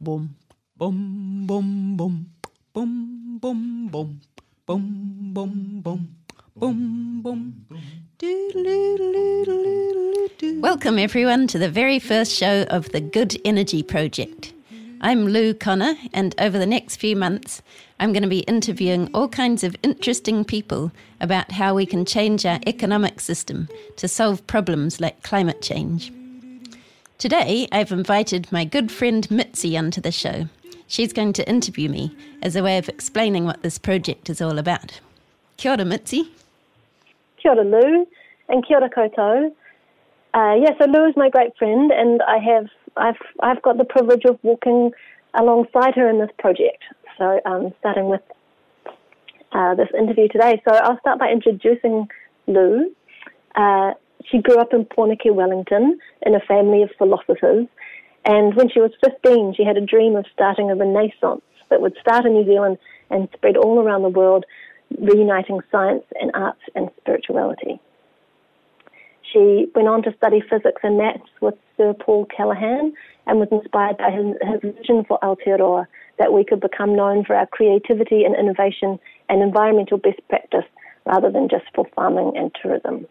[0.00, 0.36] boom,
[0.76, 2.26] boom, boom, boom,
[2.72, 4.20] boom, boom, boom,
[4.66, 6.16] boom, boom, boom.
[6.56, 7.66] Boom, boom.
[10.62, 14.54] Welcome, everyone, to the very first show of the Good Energy Project.
[15.02, 17.60] I'm Lou Connor, and over the next few months,
[18.00, 22.46] I'm going to be interviewing all kinds of interesting people about how we can change
[22.46, 26.10] our economic system to solve problems like climate change.
[27.18, 30.50] Today, I've invited my good friend Mitzi onto the show.
[30.86, 34.58] She's going to interview me as a way of explaining what this project is all
[34.58, 35.00] about.
[35.56, 36.30] Kia ora, Mitzi.
[37.40, 38.06] Kia ora, Lou,
[38.50, 39.50] and kia ora koutou.
[40.34, 42.66] Uh, yeah, so Lou is my great friend, and I have
[42.98, 44.92] I've I've got the privilege of walking
[45.32, 46.84] alongside her in this project.
[47.16, 48.20] So, um, starting with
[49.52, 52.08] uh, this interview today, so I'll start by introducing
[52.46, 52.94] Lou.
[53.54, 53.92] Uh,
[54.30, 57.66] she grew up in Pōneke, Wellington, in a family of philosophers,
[58.24, 61.96] and when she was 15, she had a dream of starting a renaissance that would
[62.00, 62.76] start in New Zealand
[63.08, 64.44] and spread all around the world
[65.00, 67.80] reuniting science and arts and spirituality.
[69.32, 72.94] She went on to study physics and maths with Sir Paul Callaghan
[73.26, 75.86] and was inspired by his, his vision for Aotearoa
[76.18, 78.98] that we could become known for our creativity and innovation
[79.28, 80.64] and environmental best practice
[81.04, 83.06] rather than just for farming and tourism.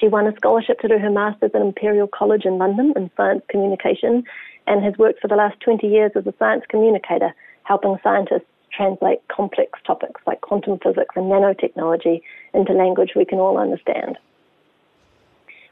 [0.00, 3.42] She won a scholarship to do her master's at Imperial College in London in science
[3.48, 4.24] communication
[4.66, 9.20] and has worked for the last 20 years as a science communicator, helping scientists translate
[9.28, 12.20] complex topics like quantum physics and nanotechnology
[12.54, 14.18] into language we can all understand.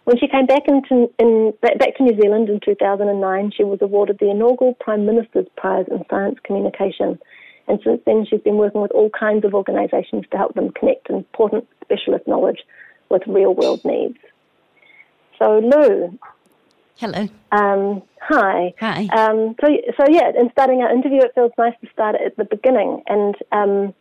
[0.05, 4.19] When she came back, into, in, back to New Zealand in 2009, she was awarded
[4.19, 7.19] the inaugural Prime Minister's Prize in Science Communication.
[7.69, 11.09] And since then, she's been working with all kinds of organisations to help them connect
[11.09, 12.59] important specialist knowledge
[13.13, 14.19] with real world needs.
[15.39, 16.19] So, Lou,
[17.03, 17.29] Hello.
[17.51, 18.73] Um, hi.
[18.79, 19.09] Hi.
[19.13, 22.45] Um, so, so yeah, in starting our interview, it feels nice to start at the
[22.45, 23.03] beginning.
[23.09, 23.95] And um,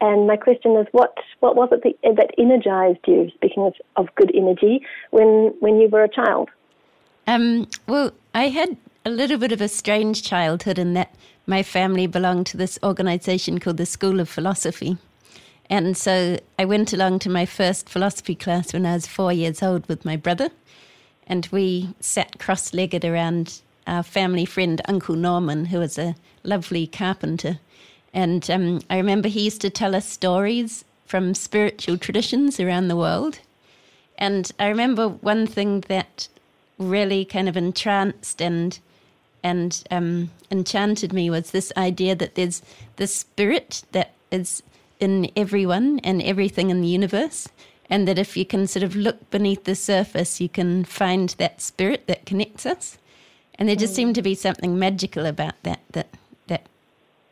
[0.00, 3.30] and my question is, what what was it that, that energized you?
[3.34, 4.80] Speaking of, of good energy,
[5.10, 6.48] when when you were a child.
[7.26, 11.14] Um, well, I had a little bit of a strange childhood in that
[11.46, 14.96] my family belonged to this organization called the School of Philosophy.
[15.70, 19.62] And so I went along to my first philosophy class when I was four years
[19.62, 20.50] old with my brother
[21.28, 26.86] and we sat cross legged around our family friend, Uncle Norman, who was a lovely
[26.86, 27.58] carpenter.
[28.12, 32.96] And um, I remember he used to tell us stories from spiritual traditions around the
[32.96, 33.40] world.
[34.18, 36.28] And I remember one thing that
[36.78, 38.78] really kind of entranced and
[39.44, 42.60] and um, enchanted me was this idea that there's
[42.96, 44.64] this spirit that is
[45.00, 47.48] in everyone and everything in the universe,
[47.90, 51.60] and that if you can sort of look beneath the surface, you can find that
[51.60, 52.98] spirit that connects us.
[53.58, 53.96] And there just mm.
[53.96, 56.08] seemed to be something magical about that that
[56.46, 56.66] that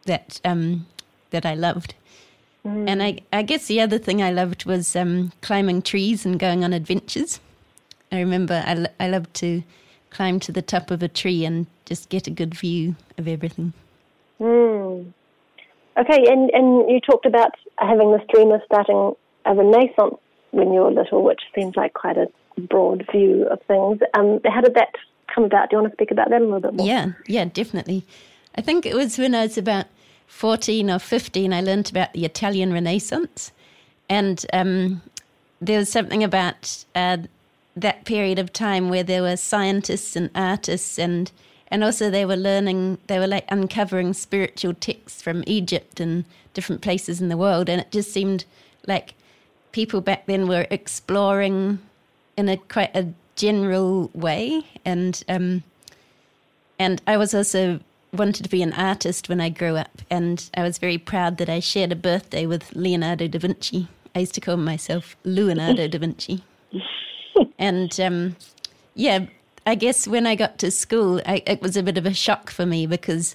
[0.06, 0.87] that um,
[1.31, 1.94] that I loved.
[2.66, 2.88] Mm.
[2.88, 6.65] And I, I guess the other thing I loved was um, climbing trees and going
[6.65, 7.41] on adventures.
[8.10, 9.62] I remember I, I loved to
[10.10, 13.72] climb to the top of a tree and just get a good view of everything.
[14.41, 14.75] Mm.
[15.98, 19.14] Okay, and, and you talked about having this dream of starting
[19.46, 20.16] a renaissance
[20.50, 24.00] when you were little, which seems like quite a broad view of things.
[24.14, 24.94] Um, how did that
[25.34, 25.70] come about?
[25.70, 26.86] Do you want to speak about that a little bit more?
[26.86, 28.04] Yeah, yeah, definitely.
[28.54, 29.86] I think it was when I was about
[30.26, 33.52] 14 or 15, I learned about the Italian Renaissance.
[34.08, 35.02] And um,
[35.60, 37.18] there was something about uh,
[37.76, 41.30] that period of time where there were scientists and artists and
[41.69, 46.82] and also they were learning they were like uncovering spiritual texts from Egypt and different
[46.82, 47.69] places in the world.
[47.69, 48.44] And it just seemed
[48.87, 49.15] like
[49.72, 51.78] people back then were exploring
[52.37, 55.62] in a quite a general way, and um,
[56.78, 57.81] and I was also
[58.12, 61.49] wanted to be an artist when I grew up, and I was very proud that
[61.49, 63.88] I shared a birthday with Leonardo da Vinci.
[64.15, 66.43] I used to call myself Leonardo da Vinci,
[67.59, 68.37] and um,
[68.94, 69.26] yeah,
[69.66, 72.50] I guess when I got to school, I, it was a bit of a shock
[72.50, 73.34] for me because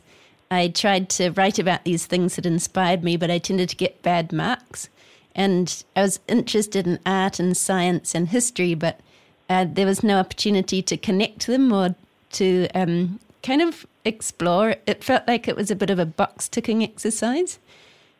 [0.50, 4.02] I tried to write about these things that inspired me, but I tended to get
[4.02, 4.88] bad marks.
[5.35, 9.02] And I was interested in art and science and history, but
[9.50, 11.96] uh, there was no opportunity to connect them or
[12.34, 14.76] to um, kind of explore.
[14.88, 17.59] It felt like it was a bit of a box ticking exercise.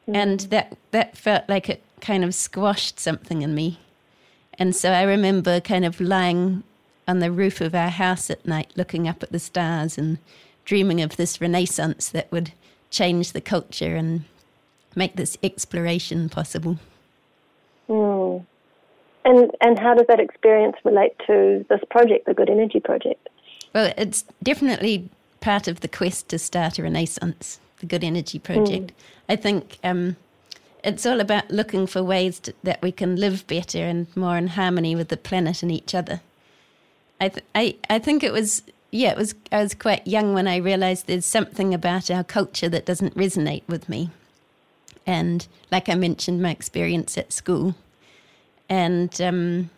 [0.06, 0.16] Mm.
[0.16, 3.80] And that, that felt like it kind of squashed something in me.
[4.60, 6.64] And so I remember kind of lying
[7.12, 10.18] on the roof of our house at night, looking up at the stars and
[10.64, 12.54] dreaming of this renaissance that would
[12.90, 14.24] change the culture and
[14.96, 16.80] make this exploration possible.
[17.90, 18.46] Mm.
[19.26, 23.28] And and how does that experience relate to this project, the Good Energy Project?
[23.74, 25.10] Well, it's definitely
[25.42, 28.92] part of the quest to start a renaissance, the Good Energy Project.
[28.92, 28.94] Mm.
[29.28, 30.16] I think um,
[30.82, 34.48] it's all about looking for ways to, that we can live better and more in
[34.48, 36.22] harmony with the planet and each other.
[37.22, 39.36] I, th- I, I think it was yeah, it was.
[39.52, 43.64] I was quite young when I realised there's something about our culture that doesn't resonate
[43.68, 44.10] with me,
[45.08, 47.76] and like I mentioned, my experience at school,
[48.68, 49.70] and um,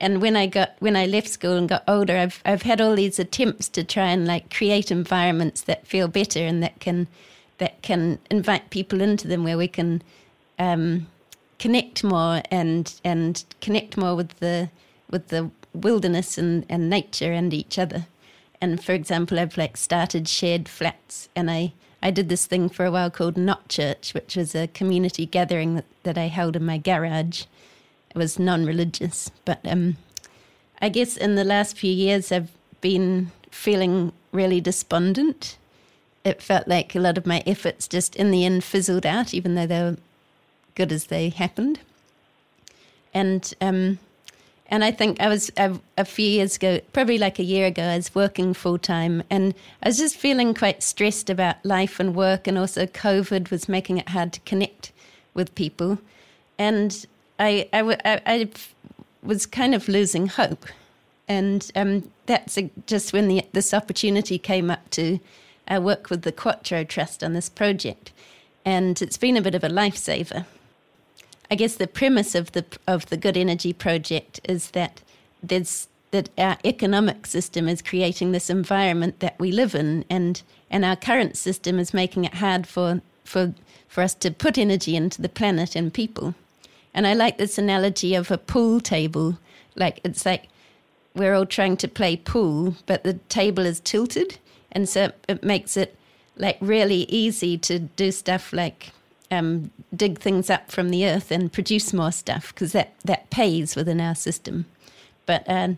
[0.00, 2.94] and when I got when I left school and got older, I've I've had all
[2.94, 7.08] these attempts to try and like create environments that feel better and that can
[7.58, 10.02] that can invite people into them where we can
[10.58, 11.08] um,
[11.58, 14.70] connect more and and connect more with the
[15.10, 18.06] with the wilderness and, and nature and each other.
[18.60, 21.72] And for example, I've like started shared flats, and I
[22.02, 25.74] I did this thing for a while called Not Church, which was a community gathering
[25.74, 27.44] that, that I held in my garage.
[28.10, 29.96] It was non-religious, but um,
[30.82, 32.50] I guess in the last few years I've
[32.82, 35.56] been feeling really despondent.
[36.24, 39.54] It felt like a lot of my efforts just in the end fizzled out, even
[39.54, 39.96] though they were
[40.74, 41.80] good as they happened.
[43.14, 43.98] And um,
[44.74, 47.84] and I think I was a, a, few years ago, probably like a year ago,
[47.84, 52.12] I was working full time and I was just feeling quite stressed about life and
[52.12, 52.48] work.
[52.48, 54.90] And also, COVID was making it hard to connect
[55.32, 55.98] with people.
[56.58, 57.06] And
[57.38, 58.48] I, I, I, I
[59.22, 60.66] was kind of losing hope.
[61.28, 65.20] And um, that's just when the, this opportunity came up to
[65.68, 68.10] uh, work with the Quattro Trust on this project.
[68.64, 70.46] And it's been a bit of a lifesaver.
[71.50, 75.02] I guess the premise of the of the Good Energy Project is that
[75.42, 80.84] there's that our economic system is creating this environment that we live in, and and
[80.84, 83.54] our current system is making it hard for for
[83.88, 86.34] for us to put energy into the planet and people.
[86.94, 89.38] And I like this analogy of a pool table.
[89.74, 90.48] Like it's like
[91.14, 94.38] we're all trying to play pool, but the table is tilted,
[94.72, 95.96] and so it makes it
[96.36, 98.92] like really easy to do stuff like
[99.30, 103.76] um, dig things up from the earth and produce more stuff because that, that pays
[103.76, 104.66] within our system.
[105.26, 105.74] But uh,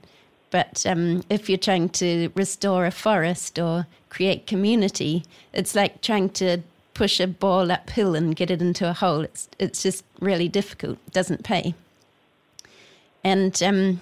[0.51, 6.31] but um, if you're trying to restore a forest or create community, it's like trying
[6.31, 6.59] to
[6.95, 9.21] push a ball uphill and get it into a hole.
[9.21, 10.99] It's it's just really difficult.
[11.07, 11.75] It doesn't pay.
[13.23, 14.01] And um,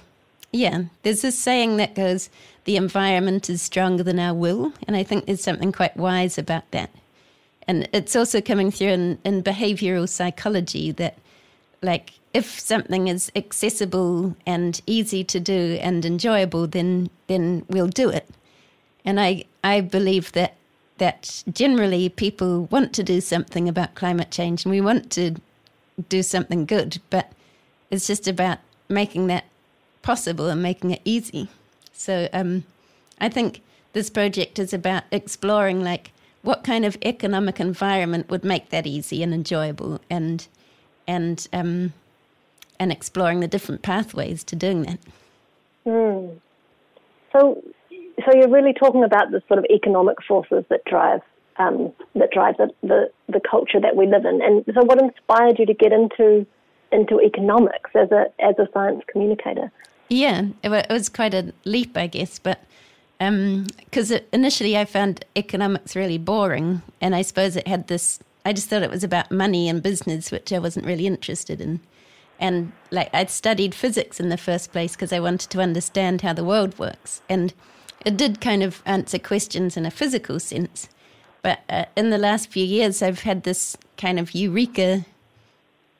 [0.52, 2.30] yeah, there's this saying that goes,
[2.64, 6.70] "The environment is stronger than our will," and I think there's something quite wise about
[6.70, 6.90] that
[7.66, 11.16] and it's also coming through in, in behavioral psychology that
[11.82, 18.08] like if something is accessible and easy to do and enjoyable then then we'll do
[18.08, 18.28] it.
[19.04, 20.54] And i i believe that
[20.98, 25.34] that generally people want to do something about climate change and we want to
[26.08, 27.32] do something good but
[27.90, 28.58] it's just about
[28.88, 29.44] making that
[30.02, 31.48] possible and making it easy.
[31.92, 32.64] So um,
[33.20, 33.62] i think
[33.94, 36.10] this project is about exploring like
[36.44, 40.46] what kind of economic environment would make that easy and enjoyable and
[41.08, 41.92] and um,
[42.78, 44.98] and exploring the different pathways to doing that.
[45.86, 46.38] Mm.
[47.32, 47.62] So,
[48.24, 51.20] so you're really talking about the sort of economic forces that drive
[51.56, 54.42] um, that drive the, the, the culture that we live in.
[54.42, 56.46] And so, what inspired you to get into
[56.92, 59.70] into economics as a as a science communicator?
[60.10, 62.60] Yeah, it was quite a leap, I guess, but
[63.78, 68.20] because um, initially I found economics really boring, and I suppose it had this.
[68.44, 71.80] I just thought it was about money and business, which I wasn't really interested in.
[72.38, 76.32] And like I'd studied physics in the first place because I wanted to understand how
[76.32, 77.52] the world works, and
[78.04, 80.88] it did kind of answer questions in a physical sense.
[81.42, 85.04] But uh, in the last few years, I've had this kind of eureka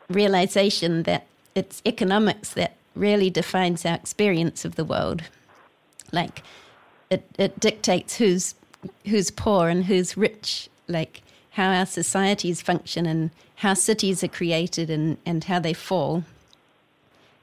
[0.09, 5.23] realization that it's economics that really defines our experience of the world.
[6.13, 6.43] Like
[7.11, 8.55] it, it dictates who's
[9.07, 14.91] who's poor and who's rich, like how our societies function and how cities are created
[14.91, 16.25] and, and how they fall.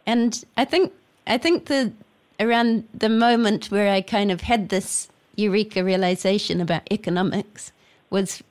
[0.05, 0.91] And I think
[1.27, 1.93] I think the
[2.39, 7.71] around the moment where I kind of had this eureka realization about economics
[8.09, 8.43] was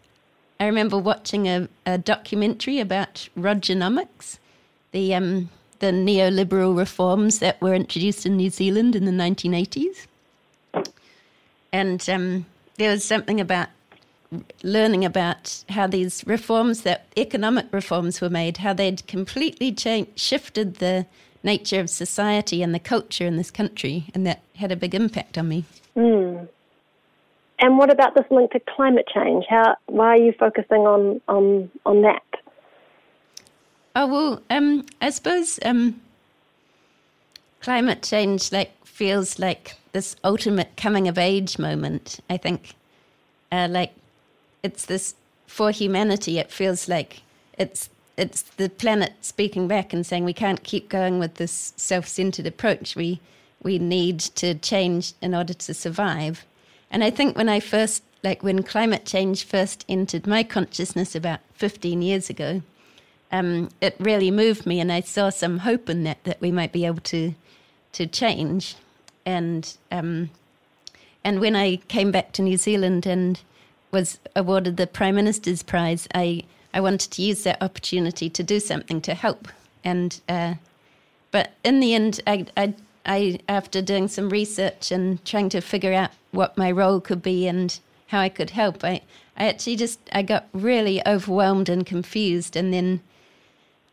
[0.58, 4.38] I remember watching a, a documentary about Rogernomics,
[4.92, 5.50] the um,
[5.80, 10.06] the neoliberal reforms that were introduced in New Zealand in the 1980s.
[11.72, 12.46] And um,
[12.76, 13.68] there was something about
[14.62, 20.76] learning about how these reforms, that economic reforms were made, how they'd completely changed, shifted
[20.76, 21.06] the
[21.42, 25.38] nature of society and the culture in this country, and that had a big impact
[25.38, 25.64] on me.
[25.96, 26.48] Mm.
[27.58, 29.44] And what about this link to climate change?
[29.48, 32.22] How why are you focusing on on on that?
[33.94, 36.00] Oh well, um, I suppose um,
[37.60, 42.20] climate change like feels like this ultimate coming of age moment.
[42.28, 42.75] I think
[43.52, 43.92] uh, like
[44.62, 45.14] it's this
[45.47, 46.38] for humanity.
[46.38, 47.23] It feels like
[47.59, 52.47] it's it's the planet speaking back and saying we can't keep going with this self-centered
[52.47, 52.94] approach.
[52.97, 53.20] We
[53.62, 56.44] we need to change in order to survive.
[56.90, 61.40] And I think when I first like when climate change first entered my consciousness about
[61.54, 62.62] 15 years ago,
[63.32, 66.73] um, it really moved me, and I saw some hope in that that we might
[66.73, 67.35] be able to
[67.92, 68.76] to change.
[69.26, 70.30] And um,
[71.24, 73.40] and when I came back to New Zealand and
[73.90, 78.60] was awarded the Prime Minister's Prize, I I wanted to use that opportunity to do
[78.60, 79.48] something to help.
[79.84, 80.54] And uh,
[81.30, 82.74] but in the end, I, I
[83.04, 87.46] I after doing some research and trying to figure out what my role could be
[87.46, 89.02] and how I could help, I
[89.36, 93.00] I actually just I got really overwhelmed and confused, and then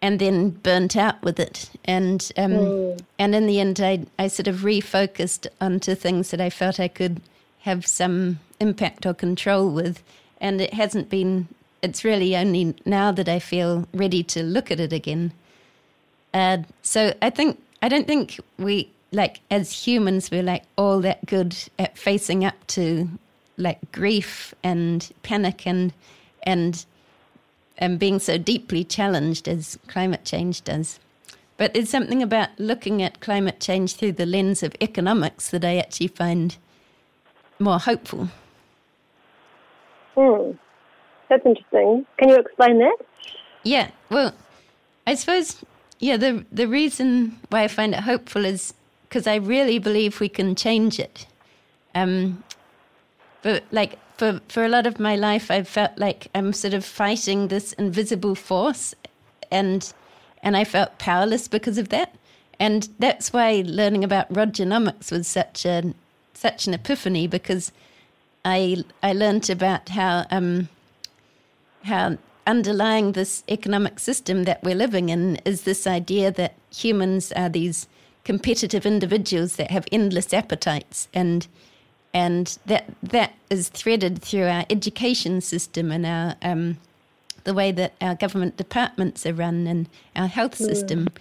[0.02, 1.70] and then burnt out with it.
[1.86, 3.02] And um, mm.
[3.18, 6.88] and in the end, I I sort of refocused onto things that I felt I
[6.88, 7.22] could
[7.62, 10.04] have some impact or control with.
[10.40, 11.48] And it hasn't been.
[11.82, 15.32] It's really only now that I feel ready to look at it again.
[16.34, 21.26] Uh, so I think I don't think we like as humans we're like all that
[21.26, 23.10] good at facing up to
[23.58, 25.94] like grief and panic and
[26.44, 26.86] and
[27.78, 31.00] and being so deeply challenged as climate change does.
[31.58, 35.78] But there's something about looking at climate change through the lens of economics that I
[35.78, 36.56] actually find
[37.60, 38.30] more hopeful.
[40.16, 40.52] Hmm.
[41.30, 42.06] That's interesting.
[42.18, 42.98] Can you explain that?
[43.64, 43.90] Yeah.
[44.10, 44.34] Well,
[45.06, 45.64] I suppose
[46.00, 46.18] yeah.
[46.18, 48.74] The the reason why I find it hopeful is
[49.08, 51.26] because I really believe we can change it.
[51.96, 52.44] Um,
[53.48, 56.84] but like for for a lot of my life, I've felt like I'm sort of
[56.84, 58.94] fighting this invisible force,
[59.50, 59.94] and
[60.44, 62.14] and I felt powerless because of that.
[62.60, 65.94] And that's why learning about Rogernomics was such a
[66.34, 67.72] such an epiphany because
[68.44, 70.68] I I learned about how um,
[71.86, 77.48] how underlying this economic system that we're living in is this idea that humans are
[77.48, 77.88] these
[78.26, 81.48] competitive individuals that have endless appetites and
[82.18, 86.78] and that that is threaded through our education system and our um,
[87.44, 91.06] the way that our government departments are run and our health system.
[91.06, 91.18] Mm.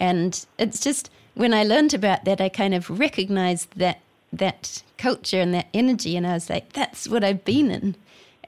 [0.00, 4.00] And it's just when I learned about that, I kind of recognized that
[4.32, 7.94] that culture and that energy, and I was like, that's what I've been in.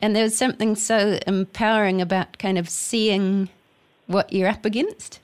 [0.01, 3.51] And there was something so empowering about kind of seeing
[4.07, 5.21] what you're up against.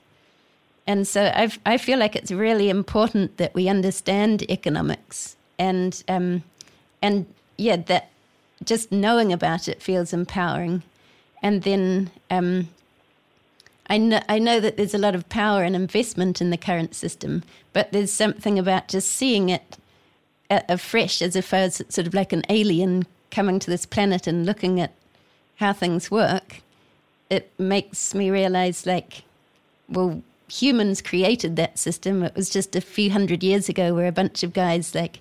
[0.85, 6.43] And so I've, I feel like it's really important that we understand economics and um,
[7.01, 7.25] and
[7.57, 8.09] yeah, that
[8.63, 10.83] just knowing about it feels empowering.
[11.41, 12.69] And then um,
[13.89, 16.93] I know I know that there's a lot of power and investment in the current
[16.95, 19.77] system, but there's something about just seeing it
[20.49, 24.45] afresh, as if I was sort of like an alien coming to this planet and
[24.45, 24.93] looking at
[25.57, 26.61] how things work.
[27.29, 29.23] It makes me realize, like,
[29.87, 32.23] well, humans created that system.
[32.23, 35.19] It was just a few hundred years ago where a bunch of guys like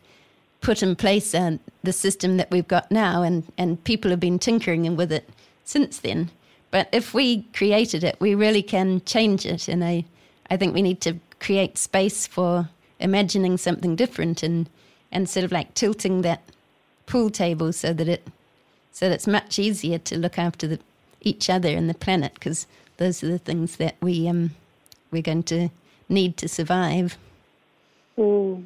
[0.61, 4.39] put in place uh, the system that we've got now, and, and people have been
[4.39, 5.29] tinkering with it
[5.65, 6.31] since then.
[6.71, 9.69] But if we created it, we really can change it.
[9.69, 10.05] And I,
[10.51, 14.69] I think we need to create space for imagining something different and,
[15.13, 16.43] and sort of like tilting that
[17.07, 18.27] pool table so that it
[18.93, 20.81] so that it's much easier to look after the,
[21.21, 24.51] each other and the planet because those are the things that we um,
[25.13, 25.69] we're going to
[26.09, 27.17] need to survive.
[28.19, 28.65] Mm.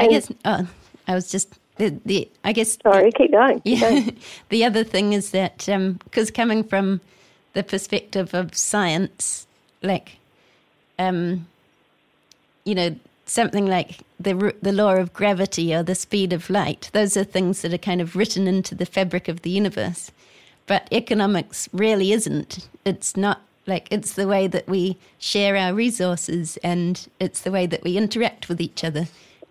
[0.00, 0.32] I guess.
[0.44, 0.66] Oh,
[1.06, 2.78] I was just the, the I guess.
[2.82, 3.60] Sorry, keep going.
[3.60, 3.90] Keep yeah.
[3.90, 4.18] Going.
[4.48, 7.00] the other thing is that because um, coming from
[7.52, 9.46] the perspective of science,
[9.82, 10.18] like,
[10.98, 11.46] um,
[12.64, 16.90] you know, something like the the law of gravity or the speed of light.
[16.92, 20.10] Those are things that are kind of written into the fabric of the universe.
[20.66, 22.68] But economics really isn't.
[22.84, 27.66] It's not like it's the way that we share our resources and it's the way
[27.66, 29.08] that we interact with each other.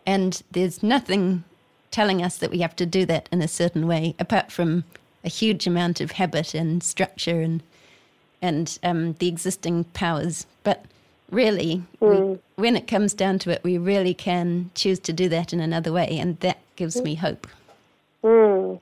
[0.10, 1.44] And there's nothing
[1.92, 4.84] telling us that we have to do that in a certain way, apart from
[5.24, 7.62] a huge amount of habit and structure and
[8.42, 10.48] and um, the existing powers.
[10.64, 10.84] But
[11.30, 12.32] really, mm.
[12.32, 15.60] we, when it comes down to it, we really can choose to do that in
[15.60, 17.46] another way, and that gives me hope.
[18.24, 18.82] Mm.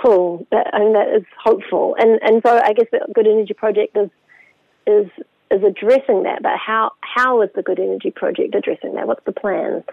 [0.00, 1.96] Cool, that, and that is hopeful.
[1.98, 4.10] And and so I guess the Good Energy Project is
[4.86, 5.10] is
[5.50, 9.06] is addressing that, but how how is the Good Energy Project addressing that?
[9.06, 9.84] What's the plan?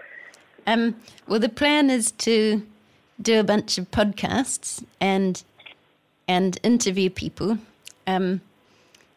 [0.66, 0.96] Um,
[1.26, 2.62] well, the plan is to
[3.20, 5.42] do a bunch of podcasts and
[6.26, 7.58] and interview people.
[8.06, 8.40] Um,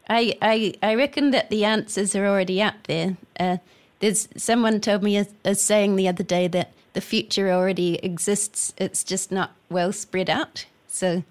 [0.09, 3.17] I, I I reckon that the answers are already out there.
[3.39, 3.57] Uh,
[3.99, 8.73] there's someone told me a, a saying the other day that the future already exists.
[8.77, 10.65] It's just not well spread out.
[10.87, 11.23] So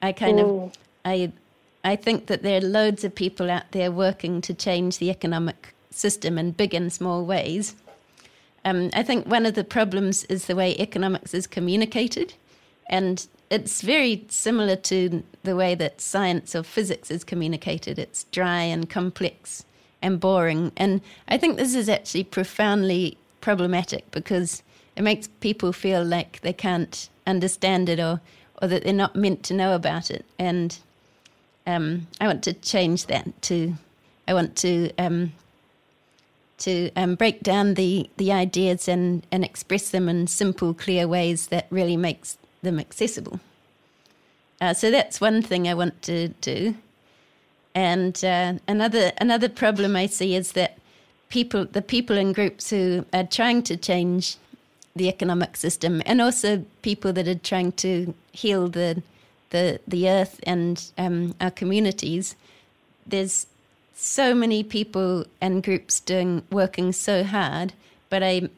[0.00, 0.64] I kind mm.
[0.64, 0.72] of
[1.04, 1.32] I
[1.86, 5.72] I think that there are loads of people out there working to change the economic
[5.90, 7.76] system in big and small ways.
[8.64, 12.34] Um, I think one of the problems is the way economics is communicated,
[12.88, 18.00] and it's very similar to the way that science or physics is communicated.
[18.00, 19.64] It's dry and complex
[20.02, 24.64] and boring, and I think this is actually profoundly problematic because
[24.96, 28.20] it makes people feel like they can't understand it or
[28.60, 30.24] or that they're not meant to know about it.
[30.36, 30.76] And
[31.66, 33.74] um, I want to change that to
[34.28, 35.32] I want to um,
[36.58, 41.48] to um, break down the, the ideas and, and express them in simple, clear ways
[41.48, 43.40] that really makes them accessible.
[44.60, 46.74] Uh, so that's one thing I want to do.
[47.74, 50.78] And uh, another another problem I see is that
[51.28, 54.38] people, the people in groups who are trying to change
[54.94, 59.02] the economic system, and also people that are trying to heal the
[59.50, 62.36] the the earth and um, our communities,
[63.06, 63.46] there's
[63.94, 67.72] so many people and groups doing working so hard,
[68.10, 68.48] but I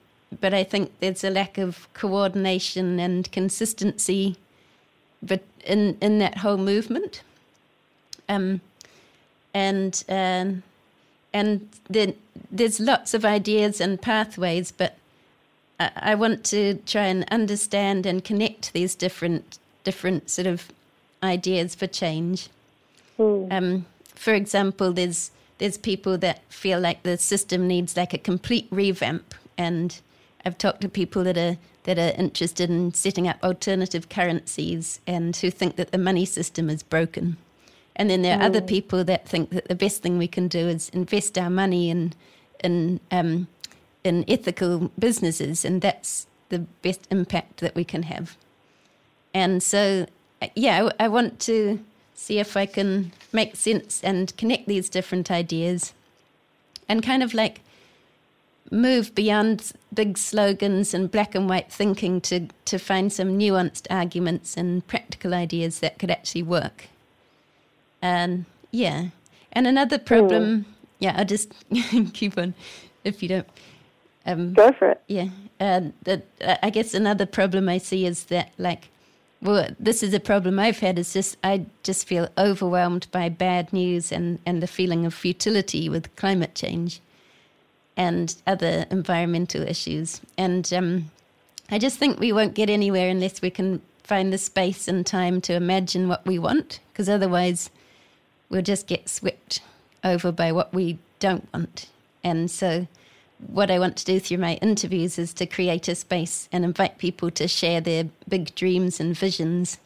[0.40, 4.36] but I think there's a lack of coordination and consistency,
[5.22, 7.22] but in in that whole movement.
[8.28, 8.60] Um,
[9.54, 10.62] and um,
[11.32, 12.14] and then
[12.50, 14.96] there's lots of ideas and pathways, but
[15.80, 20.68] I, I want to try and understand and connect these different different sort of
[21.22, 22.48] ideas for change.
[23.18, 23.52] Mm.
[23.52, 28.68] Um, for example, there's there's people that feel like the system needs like a complete
[28.70, 30.00] revamp, and
[30.44, 35.34] I've talked to people that are that are interested in setting up alternative currencies and
[35.36, 37.38] who think that the money system is broken.
[37.96, 38.46] And then there are mm.
[38.46, 41.90] other people that think that the best thing we can do is invest our money
[41.90, 42.12] in
[42.62, 43.48] in um,
[44.04, 48.36] in ethical businesses, and that's the best impact that we can have.
[49.34, 50.06] And so,
[50.54, 51.80] yeah, I, I want to
[52.14, 55.94] see if I can make sense and connect these different ideas
[56.88, 57.60] and kind of like
[58.70, 64.56] move beyond big slogans and black and white thinking to, to find some nuanced arguments
[64.56, 66.88] and practical ideas that could actually work.
[68.02, 69.06] And yeah.
[69.52, 70.64] And another problem, mm.
[70.98, 71.52] yeah, I'll just
[72.12, 72.54] keep on
[73.04, 73.48] if you don't.
[74.26, 75.02] Um, Go for it.
[75.08, 75.28] Yeah.
[75.58, 78.88] Uh, the, uh, I guess another problem I see is that, like,
[79.40, 80.98] well, this is a problem I've had.
[80.98, 85.88] Is just I just feel overwhelmed by bad news and and the feeling of futility
[85.88, 87.00] with climate change,
[87.96, 90.20] and other environmental issues.
[90.36, 91.10] And um,
[91.70, 95.40] I just think we won't get anywhere unless we can find the space and time
[95.42, 97.70] to imagine what we want, because otherwise,
[98.48, 99.60] we'll just get swept
[100.02, 101.88] over by what we don't want.
[102.24, 102.86] And so
[103.46, 106.98] what I want to do through my interviews is to create a space and invite
[106.98, 109.78] people to share their big dreams and visions,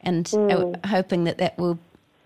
[0.00, 0.86] and mm.
[0.86, 1.78] hoping that that will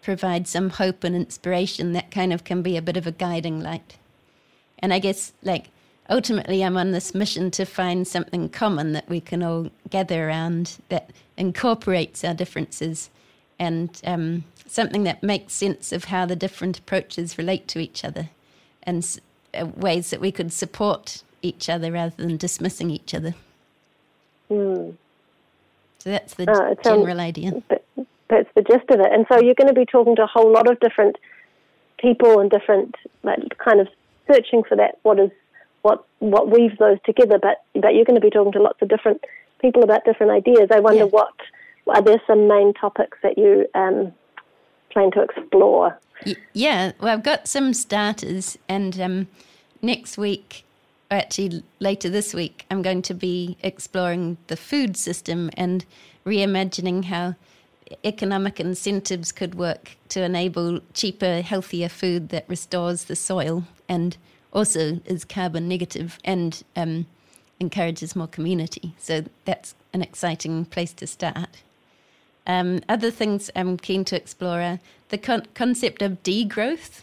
[0.03, 3.61] provide some hope and inspiration that kind of can be a bit of a guiding
[3.61, 3.97] light.
[4.79, 5.69] And I guess, like,
[6.11, 10.79] ultimately, I'm on this mission to find something common that we can all gather around
[10.89, 13.11] that incorporates our differences
[13.59, 18.29] and um, something that makes sense of how the different approaches relate to each other
[18.83, 19.19] and
[19.65, 23.35] ways that we could support each other rather than dismissing each other.
[24.51, 24.97] Mm.
[25.99, 27.63] So that's the uh, general idea.
[28.29, 29.13] That's the gist of it.
[29.13, 31.17] And so you're going to be talking to a whole lot of different
[31.99, 33.89] people and different, like, kind of
[34.31, 34.99] searching for that.
[35.03, 35.31] What is
[35.83, 37.39] what what weaves those together?
[37.39, 39.25] But but you're going to be talking to lots of different
[39.61, 40.69] people about different ideas.
[40.73, 41.11] I wonder yeah.
[41.11, 41.35] what
[41.87, 44.13] are there some main topics that you um,
[44.91, 45.97] plan to explore?
[46.53, 49.29] Yeah, well, I've got some starters, and um,
[49.83, 50.65] next week,
[51.11, 55.85] or actually later this week, I'm going to be exploring the food system and
[56.25, 57.35] reimagining how
[58.05, 64.17] economic incentives could work to enable cheaper, healthier food that restores the soil and
[64.53, 67.07] also is carbon negative and um,
[67.61, 68.95] encourages more community.
[68.99, 71.63] So that's an exciting place to start.
[72.47, 77.03] Um, other things I'm keen to explore are the con- concept of degrowth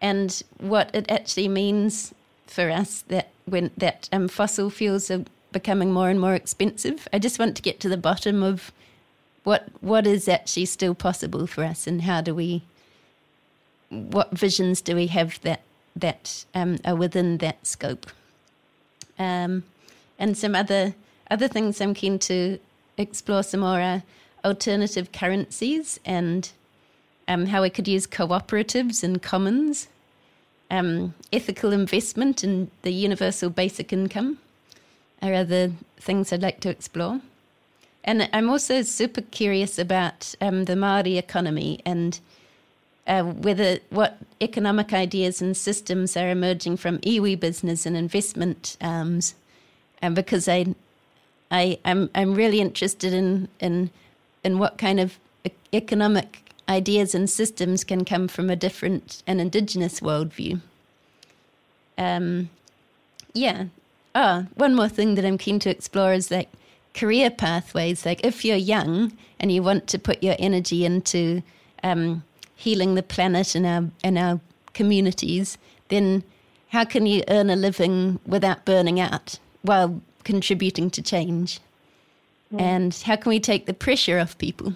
[0.00, 2.12] and what it actually means
[2.46, 7.08] for us that when that um, fossil fuels are becoming more and more expensive.
[7.12, 8.72] I just want to get to the bottom of
[9.44, 12.62] what what is actually still possible for us and how do we
[13.90, 15.62] what visions do we have that
[15.94, 18.06] that um, are within that scope
[19.18, 19.64] um,
[20.18, 20.94] and some other
[21.30, 22.58] other things I'm keen to
[22.96, 24.02] explore some more are
[24.44, 26.50] alternative currencies and
[27.28, 29.88] um, how we could use cooperatives and commons,
[30.70, 34.38] um, ethical investment and the universal basic income,
[35.20, 37.20] are other things I'd like to explore.
[38.04, 42.18] And I'm also super curious about um, the Maori economy and
[43.06, 48.76] uh, whether what economic ideas and systems are emerging from iwi business and investment
[50.02, 50.74] and because I,
[51.50, 53.90] I, I'm I'm really interested in in
[54.44, 55.18] in what kind of
[55.72, 60.60] economic ideas and systems can come from a different and indigenous worldview.
[61.98, 62.50] Um,
[63.34, 63.66] yeah.
[64.14, 66.48] Ah, one more thing that I'm keen to explore is like
[66.94, 68.04] career pathways.
[68.04, 71.42] Like if you're young and you want to put your energy into
[71.82, 72.22] um,
[72.54, 74.40] healing the planet and our and our
[74.74, 76.22] communities, then
[76.68, 81.60] how can you earn a living without burning out while contributing to change?
[82.52, 82.60] Mm.
[82.60, 84.74] And how can we take the pressure off people?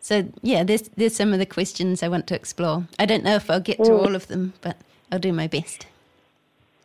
[0.00, 2.86] So yeah, there's there's some of the questions I want to explore.
[2.98, 3.98] I don't know if I'll get to mm.
[4.04, 4.76] all of them, but
[5.10, 5.86] I'll do my best.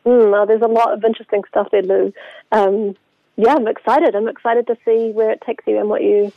[0.05, 2.13] Mm, well, there's a lot of interesting stuff there, Lou.
[2.51, 2.95] Um,
[3.35, 4.15] yeah, I'm excited.
[4.15, 6.31] I'm excited to see where it takes you and what you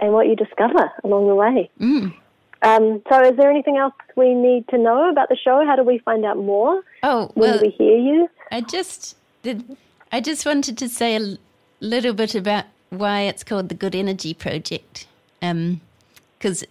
[0.00, 1.70] and what you discover along the way.
[1.80, 2.14] Mm.
[2.62, 5.64] Um, so, is there anything else we need to know about the show?
[5.66, 6.82] How do we find out more?
[7.02, 8.28] Oh, well, we hear you?
[8.50, 9.76] I just did.
[10.12, 11.36] I just wanted to say a
[11.80, 15.06] little bit about why it's called the Good Energy Project,
[15.40, 15.80] because um,
[16.42, 16.68] it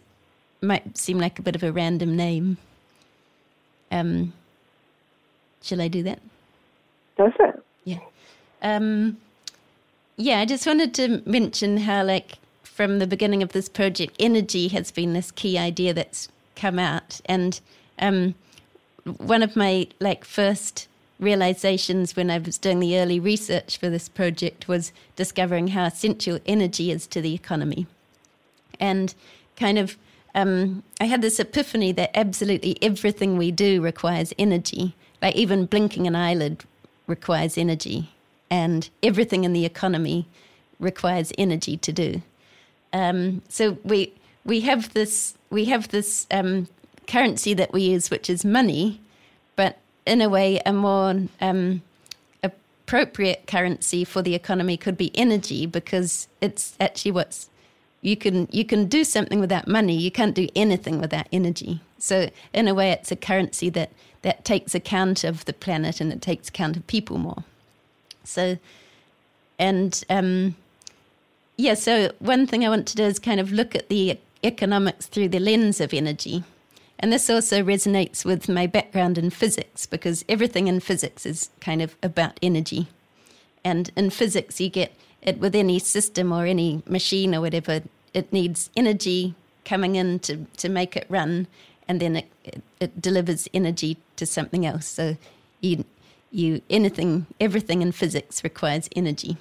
[0.61, 2.57] might seem like a bit of a random name.
[3.91, 4.33] Um,
[5.63, 6.19] shall I do that?
[7.17, 7.63] Go for it.
[7.85, 7.99] Yeah.
[8.61, 9.17] Um,
[10.15, 14.67] yeah, I just wanted to mention how, like, from the beginning of this project, energy
[14.67, 17.19] has been this key idea that's come out.
[17.25, 17.59] And
[17.97, 18.35] um,
[19.17, 20.87] one of my like first
[21.21, 26.39] realizations when I was doing the early research for this project was discovering how essential
[26.45, 27.87] energy is to the economy.
[28.79, 29.13] And
[29.55, 29.97] kind of,
[30.33, 34.95] um, I had this epiphany that absolutely everything we do requires energy.
[35.21, 36.65] Like even blinking an eyelid
[37.05, 38.09] requires energy,
[38.49, 40.25] and everything in the economy
[40.79, 42.21] requires energy to do.
[42.91, 46.67] Um, so we we have this we have this um,
[47.05, 48.99] currency that we use, which is money,
[49.55, 51.81] but in a way, a more um,
[52.43, 57.49] appropriate currency for the economy could be energy because it's actually what's
[58.01, 59.95] you can you can do something without money.
[59.95, 61.79] You can't do anything without energy.
[61.99, 63.91] So in a way, it's a currency that
[64.23, 67.43] that takes account of the planet and it takes account of people more.
[68.23, 68.57] So,
[69.57, 70.55] and um,
[71.57, 75.05] yeah, so one thing I want to do is kind of look at the economics
[75.05, 76.43] through the lens of energy.
[77.01, 81.81] And this also resonates with my background in physics because everything in physics is kind
[81.81, 82.87] of about energy.
[83.63, 87.81] And in physics, you get it with any system or any machine or whatever,
[88.13, 89.33] it needs energy
[89.65, 91.47] coming in to, to make it run,
[91.87, 94.85] and then it, it, it delivers energy to something else.
[94.85, 95.17] So
[95.59, 95.85] you,
[96.31, 99.37] you anything, everything in physics requires energy.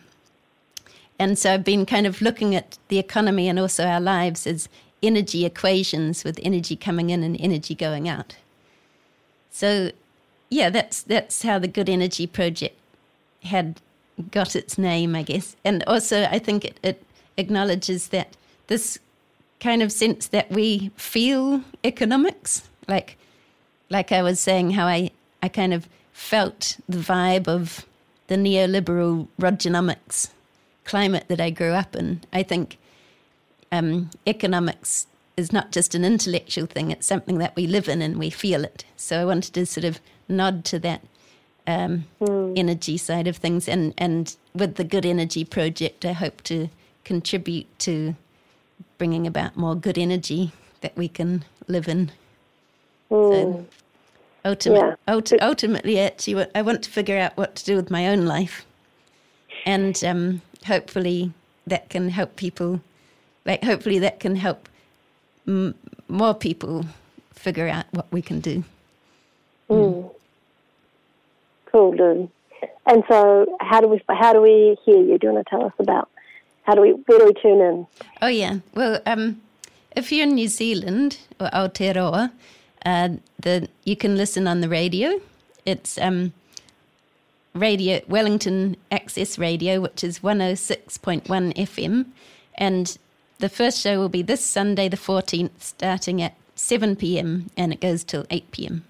[1.18, 4.68] And so I've been kind of looking at the economy and also our lives as
[5.02, 8.36] energy equations with energy coming in and energy going out.
[9.50, 9.90] So
[10.50, 12.76] yeah, that's that's how the Good Energy Project
[13.44, 13.80] had
[14.30, 15.56] got its name, I guess.
[15.64, 17.02] And also I think it, it
[17.36, 18.36] acknowledges that
[18.66, 18.98] this
[19.60, 23.16] kind of sense that we feel economics, like
[23.90, 25.10] like I was saying, how I,
[25.42, 27.84] I kind of felt the vibe of
[28.28, 30.30] the neoliberal Rogernomics
[30.84, 32.20] climate that I grew up in.
[32.32, 32.78] I think
[33.72, 35.06] um, economics
[35.36, 38.64] is not just an intellectual thing, it's something that we live in and we feel
[38.64, 38.84] it.
[38.96, 41.02] So I wanted to sort of nod to that
[41.66, 42.58] um, mm.
[42.58, 43.68] energy side of things.
[43.68, 46.68] And, and with the Good Energy Project, I hope to
[47.04, 48.16] contribute to
[48.98, 50.52] bringing about more good energy
[50.82, 52.12] that we can live in.
[53.10, 53.32] Mm.
[53.32, 53.64] So hmm.
[54.44, 55.14] ultimate, yeah.
[55.14, 58.64] ulti- ultimately, actually, I want to figure out what to do with my own life.
[59.66, 61.32] And um, hopefully
[61.66, 62.80] that can help people
[63.50, 64.68] like hopefully that can help
[65.46, 65.74] m-
[66.08, 66.86] more people
[67.34, 68.64] figure out what we can do
[69.68, 70.10] mm.
[71.66, 72.28] cool dude
[72.86, 75.64] and so how do we how do we hear you do you want to tell
[75.64, 76.08] us about
[76.64, 77.86] how do we where do we tune in
[78.22, 79.40] oh yeah well um
[79.96, 82.30] if you're in New Zealand or Aotearoa,
[82.86, 83.08] uh,
[83.38, 85.20] the you can listen on the radio.
[85.66, 86.32] It's um,
[87.54, 92.06] radio Wellington Access Radio, which is 106.1 FM.
[92.56, 92.96] And
[93.40, 97.50] the first show will be this Sunday, the 14th, starting at 7 p.m.
[97.56, 98.84] and it goes till 8 p.m.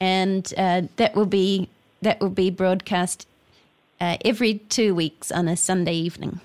[0.00, 1.68] And uh, that will be
[2.02, 3.26] that will be broadcast
[4.00, 6.40] uh, every two weeks on a Sunday evening.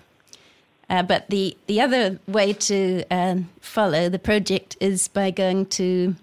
[0.89, 6.15] Uh, but the, the other way to uh, follow the project is by going to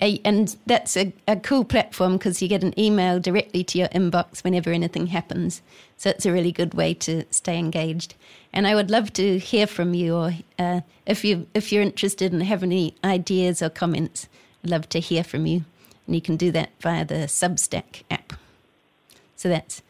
[0.03, 4.43] And that's a, a cool platform because you get an email directly to your inbox
[4.43, 5.61] whenever anything happens.
[5.97, 8.17] So it's a really good way to stay engaged.
[8.53, 12.33] And I would love to hear from you, or uh, if you if you're interested
[12.33, 14.27] and have any ideas or comments,
[14.65, 15.65] I'd love to hear from you.
[16.07, 18.33] And you can do that via the Substack app.
[19.37, 19.83] So that's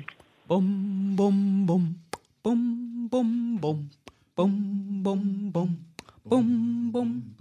[0.49, 2.01] Boom, boom, boom,
[2.43, 7.35] boom, boom, boom, boom, boom, boom, boom, boom.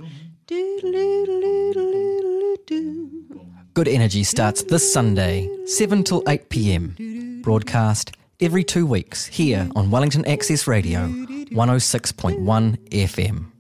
[3.74, 7.42] Good Energy starts this Sunday, 7 till 8 pm.
[7.44, 13.52] Broadcast every two weeks here on Wellington Access Radio, 106.1 FM.